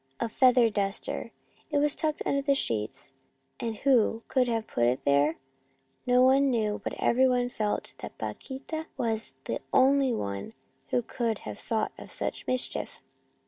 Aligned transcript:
A 0.19 0.27
feather 0.29 0.67
duster! 0.71 1.29
It 1.69 1.77
was 1.77 1.93
tucked 1.93 2.23
under 2.25 2.41
the 2.41 2.55
sheets, 2.55 3.13
and 3.59 3.75
who 3.75 4.23
could 4.27 4.47
have 4.47 4.65
put 4.65 4.85
it 4.85 5.05
there? 5.05 5.35
No 6.07 6.23
one 6.23 6.49
knew, 6.49 6.81
but 6.83 6.95
every 6.97 7.27
one 7.27 7.49
felt 7.49 7.93
that 7.99 8.17
Paquita 8.17 8.87
was 8.97 9.35
the 9.45 9.59
only 9.71 10.11
one 10.11 10.53
who 10.87 11.03
could 11.03 11.37
have 11.45 11.59
thought 11.59 11.91
of 11.99 12.11
such 12.11 12.47
mischief. 12.47 12.99